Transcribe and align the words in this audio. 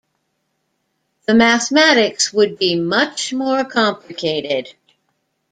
The 1.27 1.35
mathematics 1.35 2.33
would 2.33 2.57
be 2.57 2.75
much 2.75 3.33
more 3.33 3.63
complicated. 3.63 4.73